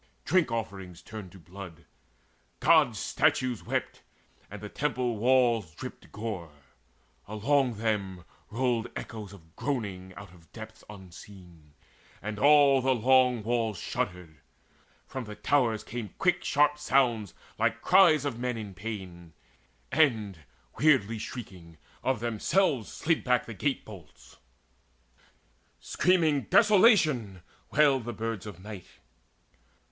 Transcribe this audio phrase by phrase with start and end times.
[0.25, 1.85] Drink offerings turned to blood,
[2.59, 4.01] Gods' statues wept,
[4.49, 6.53] And temple walls dripped gore:
[7.27, 11.75] along them rolled Echoes of groaning out of depths unseen;
[12.19, 14.37] And all the long walls shuddered:
[15.05, 19.33] from the towers Came quick sharp sounds like cries of men in pain;
[19.91, 20.39] And,
[20.79, 24.37] weirdly shrieking, of themselves slid back The gate bolts.
[25.79, 28.87] Screaming "Desolation!" wailed The birds of night.